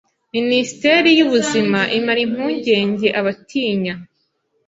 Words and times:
Minisiteri 0.35 1.09
y’Ubuzima 1.17 1.79
imara 1.97 2.19
impungenge 2.27 3.07
abatinya 3.19 3.95